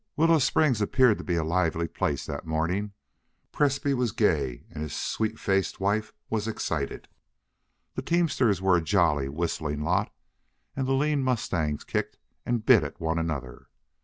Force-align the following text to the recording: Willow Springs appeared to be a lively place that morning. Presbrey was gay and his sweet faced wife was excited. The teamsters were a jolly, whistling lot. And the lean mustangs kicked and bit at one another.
Willow 0.17 0.39
Springs 0.39 0.81
appeared 0.81 1.19
to 1.19 1.23
be 1.23 1.35
a 1.35 1.43
lively 1.43 1.87
place 1.87 2.25
that 2.25 2.43
morning. 2.47 2.93
Presbrey 3.51 3.93
was 3.93 4.11
gay 4.11 4.65
and 4.71 4.81
his 4.81 4.95
sweet 4.95 5.37
faced 5.39 5.79
wife 5.79 6.11
was 6.27 6.47
excited. 6.47 7.07
The 7.93 8.01
teamsters 8.01 8.63
were 8.63 8.75
a 8.77 8.81
jolly, 8.81 9.29
whistling 9.29 9.83
lot. 9.83 10.11
And 10.75 10.87
the 10.87 10.93
lean 10.93 11.21
mustangs 11.21 11.83
kicked 11.83 12.17
and 12.47 12.65
bit 12.65 12.83
at 12.83 12.99
one 12.99 13.19
another. 13.19 13.67